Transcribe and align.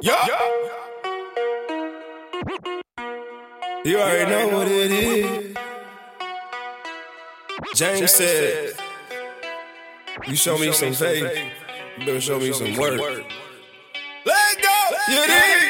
Yeah. 0.00 0.26
You 3.84 3.98
already 3.98 4.30
know 4.30 4.56
what 4.56 4.68
it 4.68 4.90
is. 4.90 5.56
James 7.74 8.10
said, 8.10 8.74
You 10.26 10.36
show 10.36 10.56
me 10.58 10.72
some 10.72 10.92
faith, 10.94 11.38
you 11.98 12.06
better 12.06 12.20
show 12.20 12.38
me 12.38 12.52
some 12.52 12.74
work. 12.76 13.00
Let 14.24 14.62
go! 14.62 14.78
You 15.08 15.26
dig? 15.26 15.62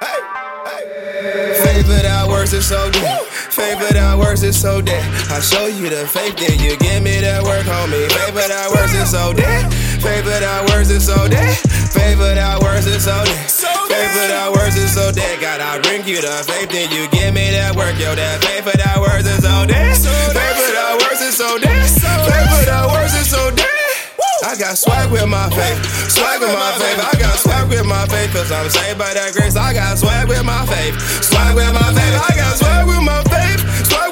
Hey, 0.00 0.20
hey. 0.66 1.60
Faith 1.64 1.88
without 1.88 2.28
works 2.28 2.52
is 2.52 2.66
so 2.68 2.90
dead. 2.90 3.22
Faith 3.26 3.78
without 3.80 4.18
works 4.18 4.42
is 4.42 4.60
so 4.60 4.80
dead. 4.80 5.02
I 5.30 5.40
show 5.40 5.66
you 5.66 5.88
the 5.88 6.06
faith, 6.06 6.36
then 6.36 6.58
you 6.60 6.76
give 6.76 7.02
me 7.02 7.20
that 7.20 7.42
work, 7.42 7.64
homie. 7.64 8.10
Faith 8.12 8.34
without 8.34 8.70
works 8.72 8.94
is 8.94 9.10
so 9.10 9.32
dead. 9.32 9.72
Faith 10.00 10.24
without 10.24 10.68
works 10.70 10.88
is 10.88 11.04
so 11.04 11.28
dead. 11.28 11.56
Faith 11.92 12.18
without 12.18 12.62
works 12.62 12.86
is 12.86 13.04
so 13.04 13.24
dead. 13.24 13.50
Faith 13.88 14.12
without 14.16 14.52
works 14.52 14.76
is 14.76 14.92
so 14.94 15.12
dead. 15.12 15.40
God, 15.40 15.60
I 15.60 15.78
bring 15.80 16.08
you 16.08 16.20
the 16.20 16.40
faith, 16.48 16.70
then 16.70 16.88
you 16.90 17.04
give 17.12 17.34
me 17.34 17.52
that 17.52 17.76
work. 17.76 17.98
Yo, 18.00 18.14
that 18.16 18.40
faith 18.40 18.64
without 18.64 19.00
works 19.00 19.28
is 19.28 19.44
so 19.44 19.68
dead. 19.68 19.96
Faith 20.32 20.56
without 20.56 20.96
works 21.04 21.20
is 21.20 21.36
so 21.36 21.58
dead. 21.58 21.84
Faith 21.84 22.50
without 22.58 22.88
works 22.92 23.12
is 23.12 23.28
so 23.28 23.50
dead. 23.52 23.68
I 24.40 24.56
got 24.56 24.78
swag 24.80 25.12
with 25.12 25.28
my 25.28 25.52
faith, 25.52 25.78
swag 26.08 26.40
with 26.40 26.52
my 26.52 26.72
faith. 26.80 26.96
I 26.96 27.12
got 27.20 27.36
swag 27.36 27.68
with 27.68 27.84
my 27.84 28.06
faith, 28.08 28.32
cause 28.32 28.50
I'm 28.50 28.70
saved 28.70 28.98
by 28.98 29.12
that 29.12 29.36
grace. 29.36 29.54
I 29.54 29.74
got 29.74 29.98
swag 29.98 30.28
with 30.28 30.44
my 30.44 30.64
faith, 30.64 30.96
swag 31.20 31.54
with 31.54 31.68
my 31.76 31.92
faith. 31.92 32.14
I 32.16 32.32
got 32.34 32.56
swag 32.56 32.88
with 32.88 33.04
my 33.04 33.20
faith, 33.28 33.60
swag 33.84 34.09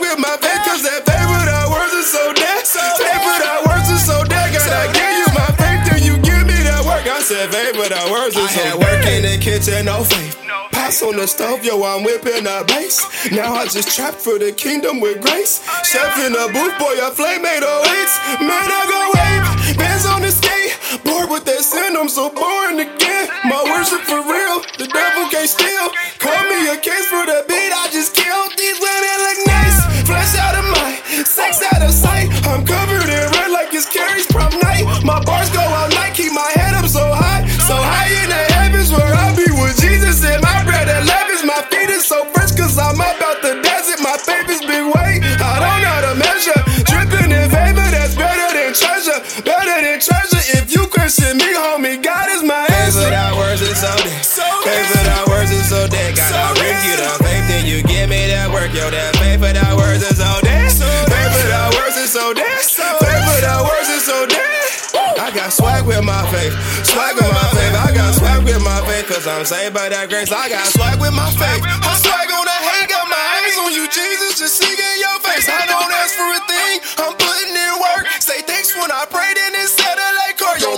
work. 7.39 7.49
I 7.49 7.53
said 7.53 7.73
faith 7.73 7.79
without 7.79 8.11
words 8.11 8.37
is 8.37 8.51
so 8.51 8.63
dead. 8.63 8.79
work 8.79 9.07
in 9.07 9.23
the 9.23 9.39
kitchen, 9.39 9.85
no 9.87 10.05
faith. 10.05 10.37
Pass 10.73 11.03
on 11.03 11.17
the 11.17 11.27
stove, 11.27 11.65
yo, 11.65 11.83
I'm 11.83 12.05
whipping 12.05 12.47
a 12.47 12.65
bass. 12.65 13.05
Now 13.31 13.55
I 13.55 13.67
just 13.67 13.95
trap 13.95 14.15
for 14.15 14.39
the 14.39 14.53
kingdom 14.53 15.01
with 15.01 15.21
grace. 15.21 15.63
Chef 15.85 16.19
in 16.25 16.33
the 16.33 16.49
booth, 16.53 16.79
boy, 16.79 16.95
a 17.01 17.11
flame 17.11 17.43
made 17.43 17.63
oh 17.63 17.83
eights. 17.85 18.15
Man, 18.41 18.51
I 18.51 18.83
go 18.89 19.01
wave, 19.15 19.79
bands 19.79 20.07
on 20.07 20.23
the 20.23 20.31
skate. 20.31 20.79
Bored 21.05 21.31
with 21.31 21.45
that 21.45 21.61
sin, 21.61 21.97
I'm 21.97 22.09
so 22.09 22.31
boring 22.31 22.81
again. 22.81 23.29
My 23.45 23.63
worship 23.65 24.03
for 24.09 24.23
real, 24.25 24.65
the 24.79 24.89
devil 24.89 25.29
can't 25.29 25.49
steal. 25.49 25.91
Call 26.19 26.43
me 26.49 26.73
a 26.73 26.77
case 26.81 27.07
for 27.07 27.27
the 27.27 27.45
beat, 27.49 27.73
I 27.73 27.89
just 27.93 28.15
killed 28.15 28.53
these 28.57 28.79
women 28.81 29.17
look 29.19 29.48
so 42.09 42.25
fresh 42.33 42.57
cause 42.57 42.81
I'm 42.81 42.97
about 42.97 43.45
the 43.45 43.61
desert. 43.61 44.01
My 44.01 44.17
is 44.49 44.65
big 44.65 44.81
weight, 44.97 45.21
I 45.45 45.61
don't 45.61 45.81
know 45.85 45.93
how 45.93 46.09
to 46.09 46.15
measure. 46.17 46.57
Dripping 46.89 47.29
in 47.29 47.53
favor, 47.53 47.85
that's 47.93 48.17
better 48.17 48.49
than 48.57 48.73
treasure. 48.73 49.21
Better 49.45 49.77
than 49.85 50.01
treasure. 50.01 50.41
If 50.57 50.73
you 50.73 50.89
question 50.89 51.37
me, 51.37 51.53
homie, 51.53 52.01
God 52.01 52.33
is 52.33 52.41
my 52.41 52.65
answer. 52.81 53.05
Faith 53.05 53.13
without 53.13 53.37
words 53.37 53.61
is 53.61 53.77
so 53.77 53.93
dead. 53.93 54.25
Faith 54.65 54.89
without 54.97 55.29
words 55.29 55.53
is 55.53 55.69
so 55.69 55.85
dead. 55.85 56.17
Gotta 56.17 56.57
bring 56.57 56.81
you 56.89 56.97
the 56.97 57.13
faith, 57.21 57.45
then 57.45 57.69
you 57.69 57.85
give 57.85 58.09
me 58.09 58.25
that 58.33 58.49
work. 58.57 58.73
Yo, 58.73 58.89
that 58.89 59.13
faith 59.21 59.45
without 59.45 59.77
words 59.77 60.01
is 60.01 60.17
so 60.17 60.33
dead. 60.41 60.73
Faith 61.13 61.33
without 61.45 61.77
words 61.77 61.97
is 62.01 62.09
so 62.09 62.33
dead. 62.33 62.57
Faith 63.05 63.25
without 63.37 63.69
words 63.69 63.89
is 63.93 64.05
so 64.09 64.25
dead. 64.25 64.49
I 65.21 65.29
got 65.29 65.53
swag 65.53 65.85
with 65.85 66.01
my 66.05 66.25
faith, 66.33 66.57
swag 66.89 67.21
with 67.21 67.29
my 67.29 67.49
faith. 67.53 67.75
I 67.77 67.93
got 67.93 68.15
swag 68.15 68.45
with 68.45 68.65
my 68.65 68.81
faith, 68.89 69.07
cause 69.13 69.27
I'm 69.27 69.45
saved 69.45 69.75
by 69.75 69.91
that 69.91 70.09
grace. 70.09 70.33
I 70.33 70.49
got 70.49 70.65
swag 70.73 70.97
with 71.01 71.13
my 71.13 71.29
faith. 71.37 71.61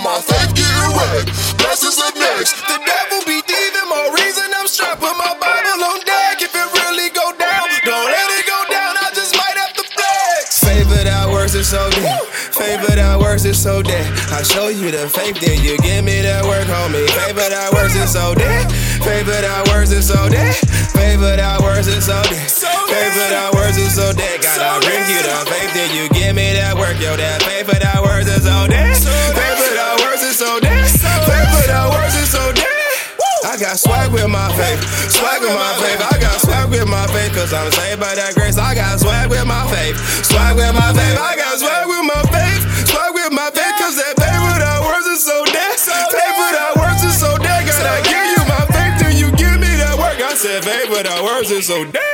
My 0.01 0.17
faith 0.17 0.53
getting 0.57 0.91
wet, 0.97 1.29
blessings 1.61 2.01
up 2.01 2.15
next. 2.17 2.57
The 2.65 2.77
devil 2.81 3.21
be 3.29 3.37
thieving, 3.45 3.87
more 3.89 4.09
reason 4.17 4.49
I'm 4.57 4.65
strapped. 4.65 5.01
Put 5.01 5.13
my 5.13 5.37
Bible 5.37 5.77
on 5.77 6.01
deck. 6.01 6.41
If 6.41 6.53
it 6.53 6.69
really 6.73 7.09
go 7.13 7.29
down, 7.37 7.65
don't 7.85 8.09
let 8.09 8.29
it 8.33 8.45
go 8.49 8.59
down. 8.69 8.97
I 8.97 9.13
just 9.13 9.37
might 9.37 9.57
have 9.61 9.73
to 9.77 9.85
flex. 9.85 10.65
Without 10.89 11.31
words 11.31 11.55
is 11.55 11.69
so 11.69 11.89
dead. 11.91 12.21
Faith 12.27 12.81
without 12.89 13.21
words 13.21 13.45
is 13.45 13.61
so 13.61 13.81
dead. 13.81 14.05
I 14.33 14.43
show 14.43 14.67
you 14.67 14.91
the 14.91 15.07
faith, 15.07 15.39
then 15.39 15.61
you 15.63 15.77
give 15.77 16.03
me 16.03 16.21
that 16.21 16.43
work, 16.45 16.65
homie. 16.65 17.05
Without 17.33 17.73
words 17.73 17.95
is 17.95 18.11
so 18.11 18.33
dead. 18.35 18.67
Without 19.01 19.67
words 19.69 19.91
is 19.91 20.07
so 20.07 20.29
dead. 20.29 20.57
Without 21.21 21.61
words 21.61 21.87
is 21.87 22.05
so 22.05 22.21
dead. 22.23 22.49
Without 22.89 23.53
words 23.53 23.77
is 23.77 23.95
so 23.95 24.11
dead. 24.13 24.41
Gotta 24.41 24.85
bring 24.85 25.05
you 25.05 25.21
the 25.21 25.45
faith, 25.45 25.73
then 25.73 25.93
you 25.95 26.09
give 26.09 26.35
me 26.35 26.53
that 26.53 26.75
work, 26.75 26.99
yo. 26.99 27.15
That 27.15 27.41
faith 27.43 27.67
got 33.61 33.77
swag 33.77 34.11
with 34.11 34.27
my 34.27 34.49
faith, 34.57 34.81
swag 35.13 35.39
with 35.39 35.53
my 35.53 35.73
faith. 35.77 36.01
I 36.01 36.17
got 36.17 36.41
swag 36.41 36.69
with 36.73 36.89
my 36.89 37.05
faith, 37.13 37.31
cause 37.37 37.53
I'm 37.53 37.71
saved 37.71 38.01
by 38.01 38.15
that 38.17 38.33
grace. 38.33 38.57
I 38.57 38.73
got 38.73 38.99
swag 38.99 39.29
with 39.29 39.45
my 39.45 39.69
faith, 39.69 39.93
swag 40.25 40.57
with 40.57 40.73
my 40.73 40.89
faith. 40.97 41.13
I 41.13 41.37
got 41.37 41.61
swag 41.61 41.85
with 41.85 42.01
my 42.01 42.21
faith, 42.33 42.89
swag 42.89 43.13
with 43.13 43.29
my 43.29 43.53
faith, 43.53 43.75
cause 43.77 44.01
that 44.01 44.17
faith 44.17 44.41
without 44.49 44.81
words 44.81 45.05
is 45.05 45.21
so 45.21 45.45
dead. 45.45 45.77
Faith 45.77 46.37
without 46.41 46.73
words 46.81 47.05
is 47.05 47.13
so 47.13 47.37
dead. 47.37 47.69
Gotta 47.69 48.01
give 48.01 48.25
you 48.33 48.41
my 48.49 48.65
faith, 48.73 48.95
then 48.97 49.13
you 49.21 49.29
give 49.37 49.53
me 49.61 49.69
that 49.77 49.93
work. 49.93 50.17
I 50.17 50.33
said 50.33 50.65
faith 50.65 50.89
without 50.89 51.21
words 51.21 51.53
is 51.53 51.69
so 51.69 51.85
dead. 51.85 52.10